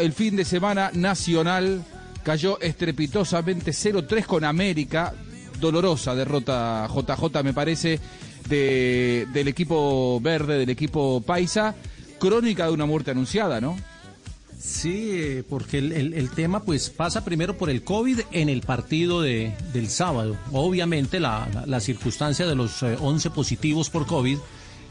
el 0.00 0.12
fin 0.12 0.36
de 0.36 0.44
semana 0.44 0.90
nacional 0.94 1.84
cayó 2.22 2.60
estrepitosamente 2.60 3.72
0-3 3.72 4.24
con 4.24 4.44
América. 4.44 5.14
Dolorosa 5.60 6.14
derrota 6.14 6.88
JJ, 6.88 7.42
me 7.42 7.52
parece, 7.52 8.00
de, 8.48 9.26
del 9.32 9.48
equipo 9.48 10.20
verde, 10.20 10.58
del 10.58 10.70
equipo 10.70 11.20
paisa. 11.20 11.74
Crónica 12.18 12.66
de 12.66 12.72
una 12.72 12.86
muerte 12.86 13.10
anunciada, 13.10 13.60
¿no? 13.60 13.76
Sí, 14.58 15.42
porque 15.48 15.78
el, 15.78 16.30
tema 16.30 16.62
pues 16.62 16.90
pasa 16.90 17.24
primero 17.24 17.56
por 17.56 17.70
el 17.70 17.82
COVID 17.82 18.20
en 18.30 18.50
el 18.50 18.60
partido 18.60 19.22
de, 19.22 19.54
del 19.72 19.88
sábado. 19.88 20.36
Obviamente 20.52 21.18
la, 21.18 21.48
la, 21.66 21.80
circunstancia 21.80 22.46
de 22.46 22.54
los 22.54 22.82
11 22.82 23.28
eh, 23.28 23.30
positivos 23.30 23.88
por 23.88 24.06
COVID 24.06 24.36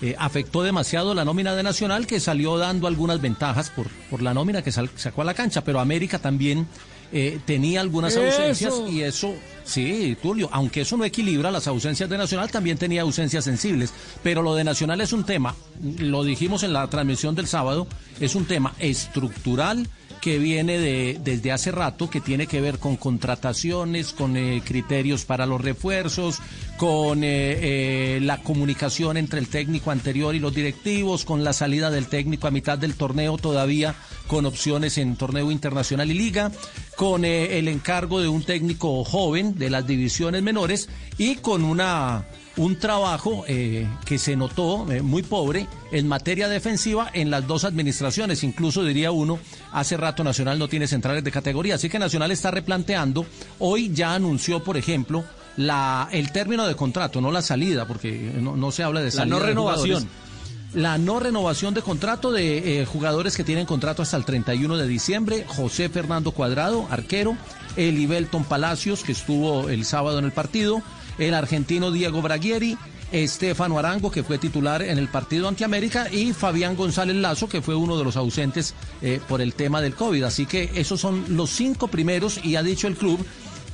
eh, 0.02 0.16
afectó 0.18 0.64
demasiado 0.64 1.14
la 1.14 1.26
nómina 1.26 1.56
de 1.56 1.64
Nacional 1.64 2.08
que 2.08 2.20
salió 2.20 2.58
dando 2.58 2.88
algunas 2.88 3.22
ventajas 3.22 3.70
por, 3.70 3.88
por 4.10 4.22
la 4.22 4.34
nómina 4.34 4.62
que 4.62 4.72
sacó 4.72 5.22
a 5.22 5.26
la 5.26 5.34
cancha, 5.34 5.64
pero 5.64 5.80
América 5.80 6.20
también 6.20 6.68
eh, 7.12 7.40
tenía 7.44 7.82
algunas 7.82 8.16
ausencias 8.16 8.74
y 8.88 9.02
eso, 9.02 9.34
sí, 9.64 10.16
Tulio, 10.22 10.48
aunque 10.52 10.82
eso 10.82 10.96
no 10.96 11.06
equilibra 11.06 11.50
las 11.50 11.68
ausencias 11.68 12.08
de 12.08 12.20
Nacional, 12.20 12.52
también 12.52 12.78
tenía 12.78 13.02
ausencias 13.02 13.44
sensibles. 13.44 13.94
Pero 14.22 14.44
lo 14.44 14.54
de 14.54 14.64
Nacional 14.64 15.02
es 15.02 15.12
un 15.12 15.24
tema, 15.26 15.56
lo 16.00 16.24
dijimos 16.24 16.62
en 16.62 16.74
la 16.74 16.88
transmisión 16.88 17.34
del 17.34 17.48
sábado, 17.48 17.88
es 18.20 18.36
un 18.36 18.46
tema 18.46 18.76
estructural 18.80 19.88
que 20.22 20.38
viene 20.38 20.78
de, 20.78 21.20
desde 21.24 21.52
hace 21.52 21.72
rato, 21.72 22.10
que 22.10 22.22
tiene 22.22 22.46
que 22.46 22.62
ver 22.62 22.78
con 22.78 22.96
contrataciones, 22.96 24.14
con 24.14 24.38
eh, 24.38 24.62
criterios 24.64 25.26
para 25.26 25.46
los 25.46 25.62
refuerzos, 25.62 26.40
con 26.80 27.26
eh, 27.26 27.28
eh, 27.28 28.20
la 28.22 28.38
comunicación 28.38 29.18
entre 29.18 29.42
el 29.42 29.50
técnico 29.50 29.92
anterior 29.92 30.34
y 30.34 30.40
los 30.40 30.56
directivos, 30.56 31.26
con 31.26 31.44
la 31.44 31.52
salida 31.52 31.92
del 31.92 32.08
técnico 32.08 32.48
a 32.48 32.52
mitad 32.52 32.78
del 32.78 32.96
torneo 32.96 33.38
todavía 33.38 33.96
con 34.28 34.46
opciones 34.46 34.98
en 34.98 35.18
torneo 35.18 35.52
internacional 35.52 36.10
y 36.10 36.14
liga, 36.14 36.54
con 36.96 37.26
el 37.26 37.68
encargo 37.68 38.22
de 38.22 38.30
un 38.30 38.44
técnico 38.44 39.04
joven 39.04 39.56
de 39.56 39.70
las 39.70 39.88
divisiones 39.88 40.42
menores 40.42 40.88
y 41.18 41.36
con 41.36 41.66
una 41.66 42.26
un 42.60 42.78
trabajo 42.78 43.46
eh, 43.48 43.88
que 44.06 44.20
se 44.20 44.36
notó 44.36 44.92
eh, 44.92 45.02
muy 45.02 45.24
pobre 45.24 45.66
en 45.94 46.08
materia 46.10 46.50
defensiva 46.50 47.10
en 47.14 47.32
las 47.32 47.48
dos 47.48 47.64
administraciones. 47.64 48.44
Incluso 48.44 48.84
diría 48.84 49.12
uno, 49.12 49.40
hace 49.72 49.96
rato 49.96 50.26
Nacional 50.26 50.60
no 50.60 50.68
tiene 50.68 50.86
centrales 50.86 51.24
de 51.24 51.32
categoría. 51.32 51.76
Así 51.76 51.90
que 51.90 52.00
Nacional 52.00 52.32
está 52.32 52.52
replanteando. 52.52 53.26
Hoy 53.60 53.92
ya 53.94 54.14
anunció, 54.14 54.62
por 54.62 54.76
ejemplo, 54.76 55.24
la, 55.58 56.08
el 56.12 56.32
término 56.32 56.68
de 56.68 56.76
contrato, 56.76 57.22
no 57.22 57.32
la 57.32 57.42
salida, 57.42 57.88
porque 57.88 58.32
no, 58.40 58.72
se 58.72 58.84
habla 58.84 59.02
de 59.02 59.12
salida. 59.12 59.36
La 59.36 59.40
no 59.40 59.46
renovación. 59.46 60.10
la 60.74 60.98
no 60.98 61.20
renovación 61.20 61.74
de 61.74 61.82
contrato 61.82 62.32
de 62.32 62.82
eh, 62.82 62.86
jugadores 62.86 63.36
que 63.36 63.44
tienen 63.44 63.66
contrato 63.66 64.02
hasta 64.02 64.18
el 64.18 64.26
31 64.26 64.78
de 64.78 64.88
diciembre. 64.88 65.46
José 65.48 65.90
Fernando 65.90 66.32
Cuadrado, 66.32 66.88
arquero. 66.90 67.36
Elibelton 67.76 68.44
Palacios, 68.44 69.04
que 69.04 69.12
estuvo 69.12 69.70
el 69.70 69.86
sábado 69.86 70.20
en 70.20 70.26
el 70.26 70.32
partido 70.32 70.82
el 71.20 71.34
argentino 71.34 71.92
Diego 71.92 72.22
Braguieri, 72.22 72.78
Estefano 73.12 73.78
Arango, 73.78 74.12
que 74.12 74.24
fue 74.24 74.38
titular 74.38 74.82
en 74.82 74.98
el 74.98 75.08
partido 75.10 75.48
ante 75.48 75.66
América, 75.66 76.08
y 76.12 76.34
Fabián 76.34 76.76
González 76.76 77.16
Lazo, 77.16 77.50
que 77.50 77.62
fue 77.62 77.76
uno 77.76 77.98
de 77.98 78.04
los 78.04 78.16
ausentes 78.16 78.74
eh, 79.02 79.20
por 79.28 79.42
el 79.42 79.54
tema 79.54 79.82
del 79.82 79.96
COVID. 79.96 80.24
Así 80.24 80.46
que 80.46 80.72
esos 80.76 81.02
son 81.02 81.26
los 81.30 81.50
cinco 81.50 81.88
primeros, 81.88 82.40
y 82.44 82.56
ha 82.56 82.64
dicho 82.64 82.88
el 82.88 82.96
club 82.96 83.26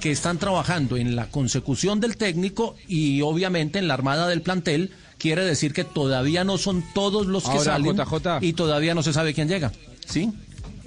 que 0.06 0.12
están 0.12 0.38
trabajando 0.38 0.98
en 0.98 1.16
la 1.16 1.32
consecución 1.32 2.00
del 2.00 2.16
técnico 2.16 2.76
y 2.88 3.24
obviamente 3.24 3.80
en 3.80 3.88
la 3.88 3.96
armada 3.96 4.28
del 4.28 4.44
plantel. 4.44 4.92
Quiere 5.18 5.44
decir 5.44 5.74
que 5.74 5.84
todavía 5.84 6.44
no 6.44 6.60
son 6.60 6.84
todos 6.94 7.26
los 7.26 7.50
que 7.50 7.58
salen 7.58 7.98
y 8.42 8.54
todavía 8.54 8.94
no 8.94 9.02
se 9.02 9.14
sabe 9.14 9.34
quién 9.34 9.48
llega. 9.48 9.72
¿Sí? 10.06 10.32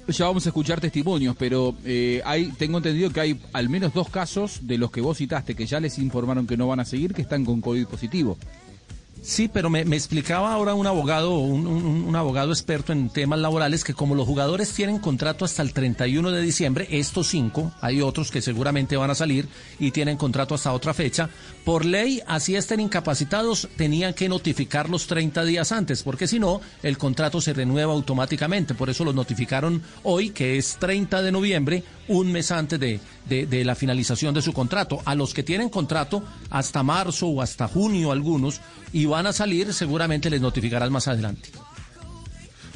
ya 0.07 0.25
vamos 0.25 0.45
a 0.45 0.49
escuchar 0.49 0.79
testimonios, 0.79 1.35
pero 1.37 1.75
eh, 1.83 2.21
hay, 2.23 2.45
tengo 2.57 2.77
entendido 2.77 3.09
que 3.09 3.19
hay 3.19 3.41
al 3.51 3.67
menos 3.67 3.93
dos 3.93 4.07
casos 4.07 4.59
de 4.61 4.77
los 4.77 4.89
que 4.89 5.01
vos 5.01 5.17
citaste 5.17 5.53
que 5.53 5.65
ya 5.65 5.81
les 5.81 5.99
informaron 5.99 6.47
que 6.47 6.55
no 6.55 6.67
van 6.67 6.79
a 6.79 6.85
seguir, 6.85 7.13
que 7.13 7.21
están 7.21 7.43
con 7.43 7.59
COVID 7.59 7.87
positivo. 7.87 8.37
Sí, 9.21 9.49
pero 9.49 9.69
me, 9.69 9.81
explicaba 9.81 10.53
ahora 10.53 10.73
un 10.73 10.87
abogado, 10.87 11.37
un, 11.39 12.15
abogado 12.15 12.51
experto 12.51 12.93
en 12.93 13.09
temas 13.09 13.39
laborales, 13.39 13.83
que 13.83 13.93
como 13.93 14.15
los 14.15 14.25
jugadores 14.25 14.71
tienen 14.73 14.99
contrato 14.99 15.43
hasta 15.43 15.61
el 15.61 15.73
31 15.73 16.31
de 16.31 16.41
diciembre, 16.41 16.87
estos 16.89 17.27
cinco, 17.27 17.71
hay 17.81 18.01
otros 18.01 18.31
que 18.31 18.41
seguramente 18.41 18.95
van 18.95 19.11
a 19.11 19.15
salir 19.15 19.47
y 19.77 19.91
tienen 19.91 20.17
contrato 20.17 20.55
hasta 20.55 20.71
otra 20.71 20.93
fecha, 20.93 21.29
por 21.65 21.85
ley, 21.85 22.21
así 22.27 22.55
estén 22.55 22.79
incapacitados, 22.79 23.67
tenían 23.75 24.13
que 24.13 24.29
notificarlos 24.29 25.07
30 25.07 25.43
días 25.43 25.71
antes, 25.71 26.01
porque 26.01 26.27
si 26.27 26.39
no, 26.39 26.61
el 26.81 26.97
contrato 26.97 27.41
se 27.41 27.53
renueva 27.53 27.93
automáticamente. 27.93 28.73
Por 28.73 28.89
eso 28.89 29.03
los 29.03 29.15
notificaron 29.15 29.83
hoy, 30.03 30.29
que 30.29 30.57
es 30.57 30.77
30 30.79 31.21
de 31.21 31.31
noviembre, 31.31 31.83
un 32.09 32.31
mes 32.31 32.51
antes 32.51 32.79
de, 32.79 32.99
de, 33.27 33.65
la 33.65 33.75
finalización 33.75 34.33
de 34.33 34.41
su 34.41 34.51
contrato. 34.51 35.01
A 35.05 35.15
los 35.15 35.33
que 35.33 35.43
tienen 35.43 35.69
contrato 35.69 36.23
hasta 36.49 36.83
marzo 36.83 37.27
o 37.27 37.41
hasta 37.41 37.67
junio 37.67 38.11
algunos 38.11 38.61
y 38.91 39.05
van 39.05 39.27
a 39.27 39.33
salir, 39.33 39.73
seguramente 39.73 40.29
les 40.29 40.41
notificarás 40.41 40.89
más 40.89 41.07
adelante. 41.07 41.49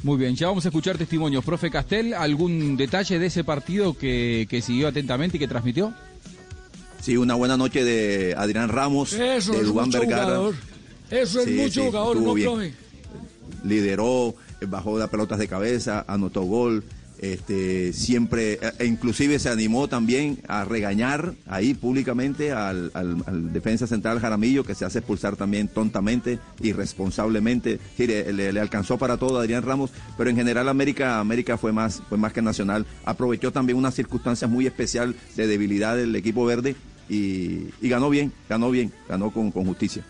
Muy 0.04 0.18
bien, 0.18 0.36
ya 0.36 0.48
vamos 0.48 0.66
a 0.66 0.70
escuchar 0.70 0.98
testimonios. 0.98 1.44
Profe 1.44 1.72
Castel, 1.72 2.14
¿algún 2.14 2.78
detalle 2.78 3.20
de 3.20 3.26
ese 3.26 3.44
partido 3.44 3.98
que, 3.98 4.62
siguió 4.64 4.88
atentamente 4.88 5.38
y 5.38 5.40
que 5.40 5.48
transmitió? 5.48 5.94
Sí, 7.02 7.18
una 7.18 7.36
buena 7.36 7.58
noche 7.58 7.84
de 7.84 8.36
Adrián 8.38 8.70
Ramos, 8.70 9.12
de 9.12 9.64
Dubán 9.64 9.90
Vergara. 9.90 10.40
Eso 11.10 11.42
es 11.42 11.50
mucho 11.50 11.86
jugador, 11.86 12.18
no, 12.22 12.34
profe. 12.34 12.74
Lideró, 13.64 14.36
bajó 14.68 15.00
las 15.00 15.10
pelotas 15.10 15.40
de 15.40 15.48
cabeza, 15.48 16.06
anotó 16.08 16.42
gol 16.44 16.84
este, 17.24 17.94
siempre, 17.94 18.60
e, 18.62 18.74
e 18.80 18.86
inclusive 18.86 19.40
se 19.40 19.48
animó 19.48 19.88
también 19.88 20.40
a 20.50 20.66
regañar 20.66 21.36
ahí 21.48 21.74
públicamente 21.74 22.52
al, 22.52 22.92
defensa 23.54 23.88
central 23.88 24.20
Jaramillo, 24.20 24.66
que 24.66 24.76
se 24.76 24.84
hace 24.84 25.00
expulsar 25.00 25.38
también 25.38 25.70
tontamente, 25.70 26.40
irresponsablemente. 26.62 27.80
le, 27.98 28.60
alcanzó 28.60 28.98
para 28.98 29.16
todo 29.16 29.38
a 29.38 29.44
Adrián 29.44 29.64
Ramos, 29.64 29.92
pero 30.18 30.30
en 30.30 30.36
general 30.36 30.68
América, 30.68 31.22
América 31.22 31.58
fue 31.58 31.72
más, 31.72 32.02
fue 32.10 32.18
más 32.18 32.34
que 32.34 32.42
nacional. 32.42 32.86
Aprovechó 33.06 33.54
también 33.54 33.78
una 33.78 33.92
circunstancia 33.92 34.50
muy 34.50 34.68
especial 34.68 35.16
de 35.38 35.48
debilidad 35.48 35.96
del 35.96 36.14
equipo 36.18 36.44
verde 36.44 36.76
y, 37.08 37.70
ganó 37.82 38.10
bien, 38.10 38.34
ganó 38.50 38.70
bien, 38.70 38.92
ganó 39.08 39.32
con 39.32 39.52
justicia. 39.52 40.04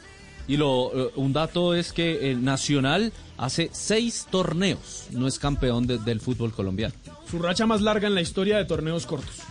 Y 0.48 0.58
lo, 0.58 0.92
eh, 0.94 1.12
un 1.16 1.34
dato 1.34 1.74
es 1.74 1.94
que 1.94 2.32
el 2.32 2.44
Nacional 2.44 3.14
hace 3.38 3.70
seis 3.72 4.28
torneos 4.30 5.08
no 5.12 5.28
es 5.28 5.40
campeón 5.40 5.88
del 5.88 6.20
fútbol 6.20 6.52
colombiano. 6.52 6.94
Su 7.30 7.40
racha 7.40 7.66
más 7.66 7.82
larga 7.82 8.08
en 8.08 8.16
la 8.16 8.22
historia 8.22 8.58
de 8.58 8.66
torneos 8.66 9.06
cortos. 9.06 9.42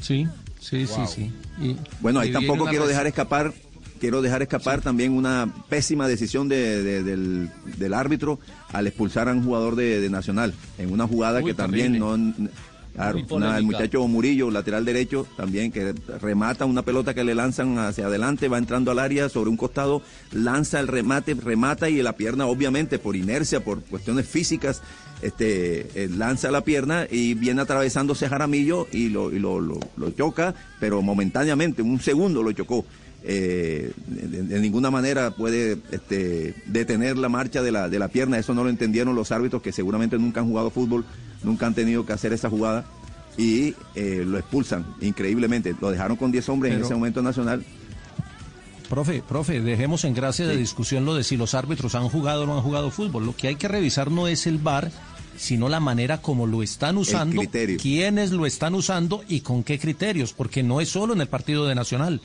Sí, 0.00 0.26
sí, 0.60 0.86
sí, 0.86 1.00
sí. 1.06 1.76
bueno, 2.00 2.20
ahí 2.20 2.32
tampoco 2.32 2.66
quiero 2.66 2.86
dejar 2.86 3.06
escapar 3.06 3.52
quiero 4.02 4.20
dejar 4.20 4.42
escapar 4.42 4.80
también 4.80 5.12
una 5.12 5.54
pésima 5.68 6.08
decisión 6.08 6.48
del, 6.48 7.48
del, 7.78 7.94
árbitro 7.94 8.40
al 8.72 8.88
expulsar 8.88 9.28
a 9.28 9.32
un 9.32 9.44
jugador 9.44 9.76
de, 9.76 10.10
Nacional 10.10 10.54
en 10.76 10.92
una 10.92 11.06
jugada 11.06 11.40
que 11.40 11.54
también 11.54 12.00
no 12.00 12.16
Claro, 12.94 13.18
el 13.56 13.64
muchacho 13.64 14.06
Murillo, 14.06 14.50
lateral 14.50 14.84
derecho, 14.84 15.26
también 15.36 15.72
que 15.72 15.94
remata 16.20 16.66
una 16.66 16.82
pelota 16.82 17.14
que 17.14 17.24
le 17.24 17.34
lanzan 17.34 17.78
hacia 17.78 18.06
adelante, 18.06 18.48
va 18.48 18.58
entrando 18.58 18.90
al 18.90 18.98
área 18.98 19.30
sobre 19.30 19.48
un 19.48 19.56
costado, 19.56 20.02
lanza 20.30 20.78
el 20.78 20.88
remate, 20.88 21.34
remata 21.34 21.88
y 21.88 22.02
la 22.02 22.12
pierna, 22.16 22.46
obviamente, 22.46 22.98
por 22.98 23.16
inercia, 23.16 23.64
por 23.64 23.82
cuestiones 23.82 24.26
físicas, 24.26 24.82
este, 25.22 25.88
eh, 25.94 26.08
lanza 26.08 26.50
la 26.50 26.64
pierna 26.64 27.06
y 27.10 27.34
viene 27.34 27.62
atravesándose 27.62 28.28
Jaramillo 28.28 28.86
y 28.92 29.08
lo, 29.08 29.32
y 29.32 29.38
lo, 29.38 29.60
lo, 29.60 30.10
choca, 30.16 30.54
pero 30.78 31.00
momentáneamente, 31.00 31.80
un 31.80 32.00
segundo 32.00 32.42
lo 32.42 32.52
chocó. 32.52 32.84
Eh, 33.24 33.92
de, 34.06 34.60
ninguna 34.60 34.90
manera 34.90 35.30
puede 35.30 35.78
este, 35.92 36.54
detener 36.66 37.16
la 37.16 37.28
marcha 37.28 37.62
de 37.62 37.70
la, 37.70 37.88
de 37.88 37.98
la 37.98 38.08
pierna. 38.08 38.38
Eso 38.38 38.54
no 38.54 38.64
lo 38.64 38.70
entendieron 38.70 39.14
los 39.14 39.30
árbitros 39.32 39.62
que 39.62 39.72
seguramente 39.72 40.18
nunca 40.18 40.40
han 40.40 40.48
jugado 40.48 40.70
fútbol 40.70 41.04
nunca 41.44 41.66
han 41.66 41.74
tenido 41.74 42.06
que 42.06 42.12
hacer 42.12 42.32
esa 42.32 42.48
jugada 42.48 42.84
y 43.36 43.74
eh, 43.94 44.24
lo 44.26 44.38
expulsan 44.38 44.84
increíblemente. 45.00 45.74
Lo 45.80 45.90
dejaron 45.90 46.16
con 46.16 46.32
10 46.32 46.48
hombres 46.50 46.74
en 46.74 46.82
ese 46.82 46.94
momento 46.94 47.22
nacional. 47.22 47.64
Profe, 48.88 49.22
profe, 49.26 49.60
dejemos 49.60 50.04
en 50.04 50.12
gracia 50.12 50.46
de 50.46 50.56
discusión 50.56 51.06
lo 51.06 51.14
de 51.14 51.24
si 51.24 51.36
los 51.36 51.54
árbitros 51.54 51.94
han 51.94 52.08
jugado 52.08 52.42
o 52.42 52.46
no 52.46 52.56
han 52.56 52.62
jugado 52.62 52.90
fútbol. 52.90 53.24
Lo 53.24 53.34
que 53.34 53.48
hay 53.48 53.56
que 53.56 53.68
revisar 53.68 54.10
no 54.10 54.28
es 54.28 54.46
el 54.46 54.58
VAR, 54.58 54.92
sino 55.38 55.70
la 55.70 55.80
manera 55.80 56.20
como 56.20 56.46
lo 56.46 56.62
están 56.62 56.98
usando, 56.98 57.42
quiénes 57.80 58.32
lo 58.32 58.44
están 58.44 58.74
usando 58.74 59.24
y 59.28 59.40
con 59.40 59.62
qué 59.62 59.78
criterios, 59.78 60.34
porque 60.34 60.62
no 60.62 60.82
es 60.82 60.90
solo 60.90 61.14
en 61.14 61.22
el 61.22 61.28
partido 61.28 61.66
de 61.66 61.74
Nacional 61.74 62.20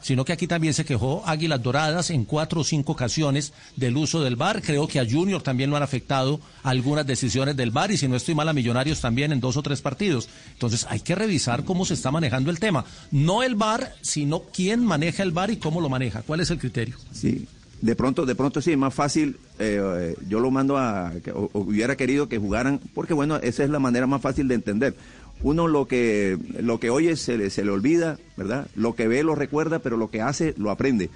sino 0.00 0.24
que 0.24 0.32
aquí 0.32 0.46
también 0.46 0.74
se 0.74 0.84
quejó 0.84 1.22
Águilas 1.26 1.62
Doradas 1.62 2.10
en 2.10 2.24
cuatro 2.24 2.60
o 2.60 2.64
cinco 2.64 2.92
ocasiones 2.92 3.52
del 3.76 3.96
uso 3.96 4.22
del 4.22 4.36
VAR. 4.36 4.62
Creo 4.62 4.86
que 4.88 5.00
a 5.00 5.06
Junior 5.08 5.42
también 5.42 5.70
lo 5.70 5.76
han 5.76 5.82
afectado 5.82 6.40
algunas 6.62 7.06
decisiones 7.06 7.56
del 7.56 7.70
VAR 7.70 7.90
y 7.90 7.96
si 7.96 8.08
no 8.08 8.16
estoy 8.16 8.34
mal 8.34 8.48
a 8.48 8.52
Millonarios 8.52 9.00
también 9.00 9.32
en 9.32 9.40
dos 9.40 9.56
o 9.56 9.62
tres 9.62 9.80
partidos. 9.80 10.28
Entonces 10.52 10.86
hay 10.88 11.00
que 11.00 11.14
revisar 11.14 11.64
cómo 11.64 11.84
se 11.84 11.94
está 11.94 12.10
manejando 12.10 12.50
el 12.50 12.60
tema. 12.60 12.84
No 13.10 13.42
el 13.42 13.54
VAR, 13.54 13.94
sino 14.00 14.42
quién 14.52 14.84
maneja 14.84 15.22
el 15.22 15.32
VAR 15.32 15.50
y 15.50 15.56
cómo 15.56 15.80
lo 15.80 15.88
maneja. 15.88 16.22
¿Cuál 16.22 16.40
es 16.40 16.50
el 16.50 16.58
criterio? 16.58 16.96
Sí, 17.12 17.46
de 17.80 17.94
pronto, 17.94 18.24
de 18.24 18.34
pronto 18.34 18.62
sí, 18.62 18.74
más 18.76 18.94
fácil, 18.94 19.36
eh, 19.58 20.16
yo 20.28 20.40
lo 20.40 20.50
mando 20.50 20.78
a, 20.78 21.12
o, 21.34 21.50
hubiera 21.52 21.94
querido 21.96 22.28
que 22.28 22.38
jugaran, 22.38 22.80
porque 22.94 23.12
bueno, 23.12 23.36
esa 23.36 23.64
es 23.64 23.70
la 23.70 23.78
manera 23.78 24.06
más 24.06 24.22
fácil 24.22 24.48
de 24.48 24.54
entender. 24.54 24.96
Uno 25.42 25.68
lo 25.68 25.86
que, 25.86 26.38
lo 26.60 26.80
que 26.80 26.90
oye 26.90 27.16
se 27.16 27.36
le, 27.36 27.50
se 27.50 27.64
le 27.64 27.70
olvida, 27.70 28.18
¿verdad? 28.36 28.68
Lo 28.74 28.94
que 28.94 29.06
ve 29.06 29.22
lo 29.22 29.34
recuerda, 29.34 29.78
pero 29.78 29.96
lo 29.96 30.10
que 30.10 30.22
hace 30.22 30.54
lo 30.56 30.70
aprende. 30.70 31.10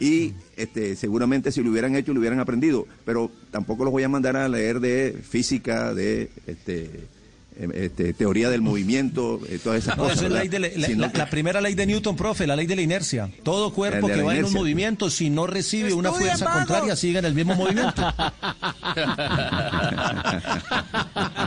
Y 0.00 0.32
este, 0.56 0.96
seguramente 0.96 1.52
si 1.52 1.62
lo 1.62 1.70
hubieran 1.70 1.94
hecho, 1.94 2.12
lo 2.12 2.20
hubieran 2.20 2.40
aprendido, 2.40 2.86
pero 3.04 3.30
tampoco 3.50 3.84
los 3.84 3.92
voy 3.92 4.02
a 4.02 4.08
mandar 4.08 4.36
a 4.36 4.48
leer 4.48 4.80
de 4.80 5.16
física, 5.22 5.94
de 5.94 6.30
este, 6.46 7.08
este, 7.56 8.12
teoría 8.14 8.50
del 8.50 8.62
movimiento, 8.62 9.40
eh, 9.48 9.60
todas 9.62 9.84
esas 9.84 9.94
cosas. 9.94 10.22
la, 10.22 11.26
primera 11.30 11.60
ley 11.60 11.74
de 11.74 11.86
Newton, 11.86 12.16
profe, 12.16 12.46
la 12.46 12.56
ley 12.56 12.66
de 12.66 12.74
la 12.76 12.82
inercia. 12.82 13.30
Todo 13.42 13.72
cuerpo 13.72 14.08
que 14.08 14.22
va 14.22 14.36
en 14.36 14.44
un 14.44 14.52
movimiento, 14.52 15.08
si 15.08 15.30
no 15.30 15.46
recibe 15.46 15.92
una 15.92 16.12
fuerza 16.12 16.52
contraria, 16.52 16.96
sigue 16.96 17.18
en 17.20 17.24
el 17.26 17.34
mismo 17.34 17.54
movimiento. 17.54 18.02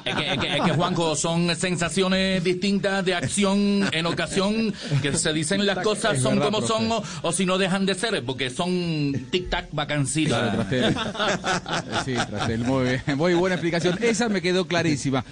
es, 0.05 0.63
que, 0.63 0.71
Juanjo, 0.73 1.15
son 1.15 1.53
sensaciones 1.55 2.43
distintas 2.43 3.03
de 3.03 3.13
acción 3.13 3.89
en 3.91 4.05
ocasión, 4.05 4.73
que 5.01 5.13
se 5.13 5.33
dicen 5.33 5.65
las 5.65 5.79
cosas 5.79 6.21
son 6.21 6.39
como 6.39 6.61
son, 6.61 6.89
o, 7.21 7.31
si 7.31 7.45
no 7.45 7.57
dejan 7.57 7.85
de 7.85 7.95
ser, 7.95 8.23
porque 8.23 8.49
son 8.49 8.71
tic-tac 9.29 9.67
vacancitas. 9.71 10.67
sí, 12.05 12.15
muy, 12.59 13.01
muy 13.15 13.33
buena 13.33 13.55
explicación. 13.55 13.97
Esa 14.01 14.29
me 14.29 14.41
quedó 14.41 14.65
clarísima. 14.67 15.25